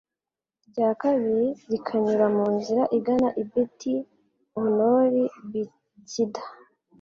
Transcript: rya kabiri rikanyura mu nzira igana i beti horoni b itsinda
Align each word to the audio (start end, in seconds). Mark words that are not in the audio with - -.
rya 0.69 0.89
kabiri 1.01 1.47
rikanyura 1.71 2.25
mu 2.35 2.45
nzira 2.55 2.83
igana 2.97 3.29
i 3.41 3.43
beti 3.49 3.93
horoni 4.53 5.23
b 5.49 5.51
itsinda 5.99 6.41